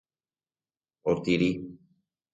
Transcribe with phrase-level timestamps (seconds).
[1.05, 1.51] Otiri